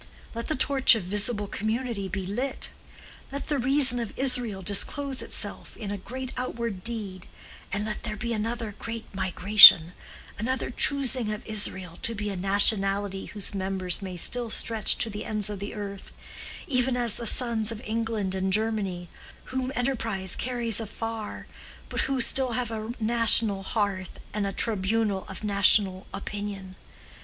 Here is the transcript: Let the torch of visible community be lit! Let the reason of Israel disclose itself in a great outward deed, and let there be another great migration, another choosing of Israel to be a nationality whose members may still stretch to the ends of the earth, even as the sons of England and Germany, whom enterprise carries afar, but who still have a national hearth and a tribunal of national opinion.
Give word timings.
Let 0.33 0.47
the 0.47 0.55
torch 0.55 0.95
of 0.95 1.03
visible 1.03 1.45
community 1.45 2.07
be 2.07 2.25
lit! 2.25 2.69
Let 3.31 3.49
the 3.49 3.59
reason 3.59 3.99
of 3.99 4.17
Israel 4.17 4.63
disclose 4.63 5.21
itself 5.21 5.77
in 5.77 5.91
a 5.91 5.97
great 5.99 6.33
outward 6.37 6.83
deed, 6.83 7.27
and 7.71 7.85
let 7.85 8.01
there 8.01 8.15
be 8.15 8.33
another 8.33 8.73
great 8.79 9.05
migration, 9.13 9.93
another 10.39 10.71
choosing 10.71 11.31
of 11.31 11.45
Israel 11.45 11.99
to 12.01 12.15
be 12.15 12.31
a 12.31 12.35
nationality 12.35 13.27
whose 13.27 13.53
members 13.53 14.01
may 14.01 14.17
still 14.17 14.49
stretch 14.49 14.97
to 14.97 15.11
the 15.11 15.23
ends 15.23 15.51
of 15.51 15.59
the 15.59 15.75
earth, 15.75 16.11
even 16.65 16.97
as 16.97 17.17
the 17.17 17.27
sons 17.27 17.71
of 17.71 17.79
England 17.85 18.33
and 18.33 18.51
Germany, 18.51 19.07
whom 19.53 19.71
enterprise 19.75 20.35
carries 20.35 20.79
afar, 20.79 21.45
but 21.89 22.01
who 22.09 22.19
still 22.19 22.53
have 22.53 22.71
a 22.71 22.91
national 22.99 23.61
hearth 23.61 24.19
and 24.33 24.47
a 24.47 24.51
tribunal 24.51 25.25
of 25.29 25.43
national 25.43 26.07
opinion. 26.11 26.75